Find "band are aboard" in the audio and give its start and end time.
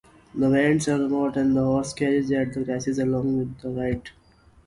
0.49-1.37